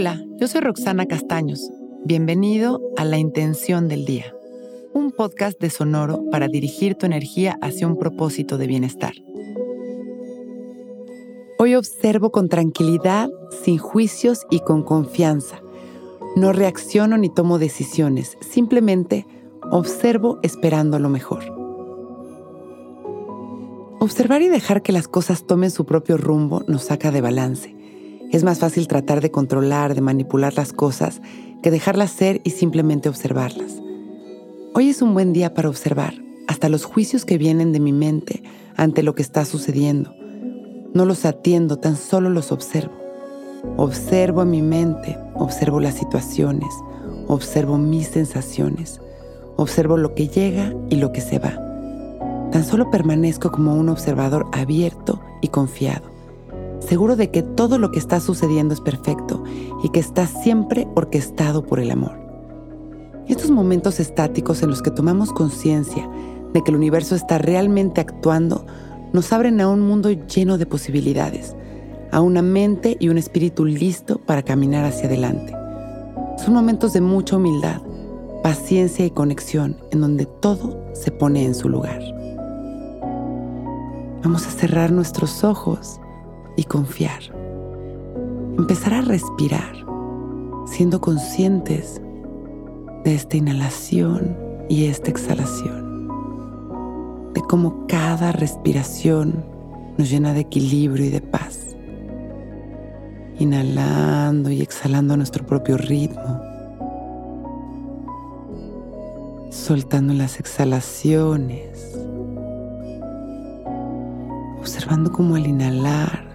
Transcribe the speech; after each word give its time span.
Hola, 0.00 0.24
yo 0.36 0.46
soy 0.46 0.60
Roxana 0.60 1.06
Castaños. 1.06 1.72
Bienvenido 2.04 2.80
a 2.96 3.04
La 3.04 3.18
Intención 3.18 3.88
del 3.88 4.04
Día, 4.04 4.32
un 4.94 5.10
podcast 5.10 5.60
de 5.60 5.70
Sonoro 5.70 6.22
para 6.30 6.46
dirigir 6.46 6.94
tu 6.94 7.04
energía 7.04 7.58
hacia 7.62 7.88
un 7.88 7.98
propósito 7.98 8.58
de 8.58 8.68
bienestar. 8.68 9.14
Hoy 11.58 11.74
observo 11.74 12.30
con 12.30 12.48
tranquilidad, 12.48 13.28
sin 13.64 13.78
juicios 13.78 14.46
y 14.52 14.60
con 14.60 14.84
confianza. 14.84 15.60
No 16.36 16.52
reacciono 16.52 17.18
ni 17.18 17.28
tomo 17.28 17.58
decisiones, 17.58 18.38
simplemente 18.40 19.26
observo 19.72 20.38
esperando 20.44 21.00
lo 21.00 21.08
mejor. 21.08 21.42
Observar 23.98 24.42
y 24.42 24.48
dejar 24.48 24.82
que 24.82 24.92
las 24.92 25.08
cosas 25.08 25.44
tomen 25.44 25.72
su 25.72 25.86
propio 25.86 26.16
rumbo 26.18 26.62
nos 26.68 26.84
saca 26.84 27.10
de 27.10 27.20
balance. 27.20 27.77
Es 28.30 28.44
más 28.44 28.58
fácil 28.58 28.88
tratar 28.88 29.22
de 29.22 29.30
controlar, 29.30 29.94
de 29.94 30.02
manipular 30.02 30.54
las 30.54 30.74
cosas, 30.74 31.22
que 31.62 31.70
dejarlas 31.70 32.10
ser 32.10 32.42
y 32.44 32.50
simplemente 32.50 33.08
observarlas. 33.08 33.80
Hoy 34.74 34.90
es 34.90 35.00
un 35.00 35.14
buen 35.14 35.32
día 35.32 35.54
para 35.54 35.70
observar, 35.70 36.14
hasta 36.46 36.68
los 36.68 36.84
juicios 36.84 37.24
que 37.24 37.38
vienen 37.38 37.72
de 37.72 37.80
mi 37.80 37.92
mente 37.92 38.42
ante 38.76 39.02
lo 39.02 39.14
que 39.14 39.22
está 39.22 39.46
sucediendo. 39.46 40.14
No 40.92 41.06
los 41.06 41.24
atiendo, 41.24 41.78
tan 41.78 41.96
solo 41.96 42.28
los 42.28 42.52
observo. 42.52 42.92
Observo 43.76 44.42
a 44.42 44.44
mi 44.44 44.60
mente, 44.62 45.18
observo 45.34 45.80
las 45.80 45.94
situaciones, 45.94 46.68
observo 47.28 47.78
mis 47.78 48.08
sensaciones, 48.08 49.00
observo 49.56 49.96
lo 49.96 50.14
que 50.14 50.28
llega 50.28 50.74
y 50.90 50.96
lo 50.96 51.12
que 51.12 51.22
se 51.22 51.38
va. 51.38 51.58
Tan 52.52 52.64
solo 52.64 52.90
permanezco 52.90 53.50
como 53.50 53.74
un 53.74 53.88
observador 53.88 54.46
abierto 54.52 55.20
y 55.40 55.48
confiado, 55.48 56.07
seguro 56.80 57.16
de 57.16 57.30
que 57.30 57.42
todo 57.42 57.78
lo 57.78 57.90
que 57.90 57.98
está 57.98 58.20
sucediendo 58.20 58.74
es 58.74 58.80
perfecto 58.80 59.42
y 59.82 59.88
que 59.90 60.00
está 60.00 60.26
siempre 60.26 60.86
orquestado 60.94 61.64
por 61.64 61.80
el 61.80 61.90
amor. 61.90 62.18
Estos 63.26 63.50
momentos 63.50 64.00
estáticos 64.00 64.62
en 64.62 64.70
los 64.70 64.82
que 64.82 64.90
tomamos 64.90 65.32
conciencia 65.32 66.08
de 66.52 66.62
que 66.62 66.70
el 66.70 66.76
universo 66.76 67.14
está 67.14 67.38
realmente 67.38 68.00
actuando 68.00 68.64
nos 69.12 69.32
abren 69.32 69.60
a 69.60 69.68
un 69.68 69.80
mundo 69.80 70.10
lleno 70.10 70.58
de 70.58 70.66
posibilidades, 70.66 71.54
a 72.10 72.20
una 72.20 72.42
mente 72.42 72.96
y 73.00 73.08
un 73.08 73.18
espíritu 73.18 73.64
listo 73.64 74.18
para 74.18 74.42
caminar 74.42 74.84
hacia 74.84 75.08
adelante. 75.08 75.54
Son 76.38 76.54
momentos 76.54 76.92
de 76.92 77.00
mucha 77.00 77.36
humildad, 77.36 77.80
paciencia 78.42 79.04
y 79.04 79.10
conexión 79.10 79.76
en 79.90 80.00
donde 80.00 80.26
todo 80.26 80.82
se 80.92 81.10
pone 81.10 81.44
en 81.44 81.54
su 81.54 81.68
lugar. 81.68 82.00
Vamos 84.22 84.46
a 84.46 84.50
cerrar 84.50 84.90
nuestros 84.90 85.44
ojos 85.44 86.00
y 86.58 86.64
confiar. 86.64 87.22
Empezar 88.58 88.92
a 88.92 89.00
respirar, 89.00 89.86
siendo 90.66 91.00
conscientes 91.00 92.02
de 93.04 93.14
esta 93.14 93.36
inhalación 93.36 94.36
y 94.68 94.86
esta 94.86 95.08
exhalación. 95.08 96.08
De 97.32 97.40
cómo 97.42 97.86
cada 97.86 98.32
respiración 98.32 99.44
nos 99.96 100.10
llena 100.10 100.34
de 100.34 100.40
equilibrio 100.40 101.06
y 101.06 101.10
de 101.10 101.20
paz. 101.20 101.76
Inhalando 103.38 104.50
y 104.50 104.60
exhalando 104.60 105.14
a 105.14 105.16
nuestro 105.16 105.46
propio 105.46 105.76
ritmo. 105.76 106.42
Soltando 109.50 110.12
las 110.12 110.40
exhalaciones 110.40 111.96
observando 114.58 115.10
cómo 115.10 115.36
al 115.36 115.46
inhalar 115.46 116.27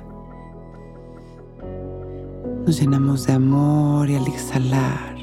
nos 2.65 2.79
llenamos 2.79 3.27
de 3.27 3.33
amor 3.33 4.09
y 4.09 4.15
al 4.15 4.25
exhalar 4.27 5.13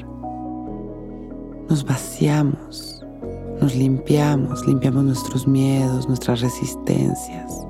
nos 1.67 1.83
vaciamos, 1.85 3.03
nos 3.61 3.75
limpiamos, 3.75 4.67
limpiamos 4.67 5.03
nuestros 5.05 5.47
miedos, 5.47 6.07
nuestras 6.07 6.41
resistencias 6.41 7.65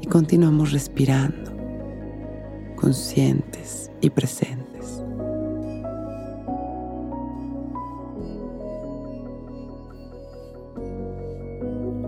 y 0.00 0.06
continuamos 0.06 0.72
respirando, 0.72 1.50
conscientes 2.76 3.90
y 4.00 4.10
presentes. 4.10 5.02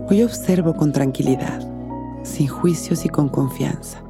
Hoy 0.09 0.23
observo 0.23 0.73
con 0.73 0.93
tranquilidad, 0.93 1.59
sin 2.23 2.47
juicios 2.47 3.03
y 3.03 3.09
con 3.09 3.27
confianza. 3.27 4.06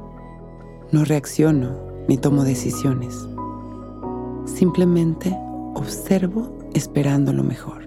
No 0.90 1.04
reacciono 1.04 1.76
ni 2.08 2.16
tomo 2.16 2.44
decisiones. 2.44 3.14
Simplemente 4.46 5.36
observo 5.74 6.58
esperando 6.74 7.32
lo 7.32 7.44
mejor. 7.44 7.86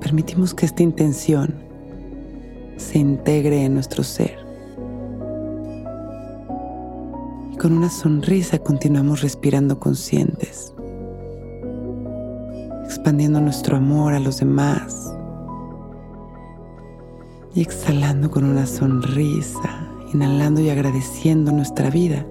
Permitimos 0.00 0.54
que 0.54 0.66
esta 0.66 0.82
intención 0.82 1.54
se 2.76 2.98
integre 2.98 3.64
en 3.64 3.74
nuestro 3.74 4.02
ser. 4.02 4.38
Y 7.52 7.56
con 7.56 7.72
una 7.72 7.90
sonrisa 7.90 8.58
continuamos 8.58 9.22
respirando 9.22 9.78
conscientes 9.78 10.72
expandiendo 12.92 13.40
nuestro 13.40 13.78
amor 13.78 14.12
a 14.12 14.20
los 14.20 14.38
demás 14.38 15.12
y 17.54 17.60
exhalando 17.60 18.30
con 18.30 18.44
una 18.44 18.66
sonrisa, 18.66 19.88
inhalando 20.12 20.60
y 20.60 20.70
agradeciendo 20.70 21.52
nuestra 21.52 21.90
vida. 21.90 22.26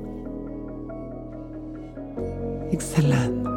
Exhalando. 2.72 3.50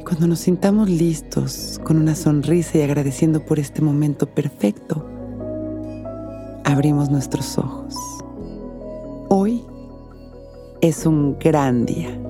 Y 0.00 0.02
cuando 0.02 0.26
nos 0.26 0.40
sintamos 0.40 0.88
listos 0.88 1.80
con 1.84 1.98
una 1.98 2.14
sonrisa 2.14 2.78
y 2.78 2.82
agradeciendo 2.82 3.44
por 3.44 3.58
este 3.58 3.82
momento 3.82 4.26
perfecto, 4.26 5.06
abrimos 6.64 7.10
nuestros 7.10 7.56
ojos. 7.58 7.94
Hoy 9.28 9.64
es 10.80 11.06
un 11.06 11.38
gran 11.38 11.86
día. 11.86 12.29